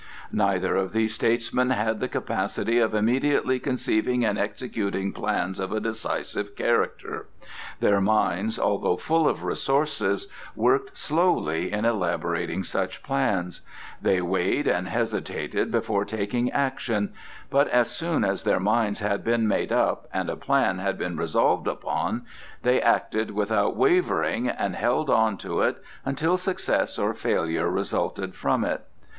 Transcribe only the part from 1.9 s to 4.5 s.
the capacity of immediately conceiving and